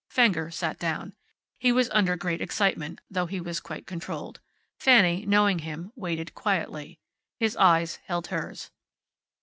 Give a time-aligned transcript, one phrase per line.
[0.09, 1.13] Fenger sat down.
[1.59, 4.39] He was under great excitement, though he was quite controlled.
[4.79, 6.97] Fanny, knowing him, waited quietly.
[7.37, 8.71] His eyes held hers.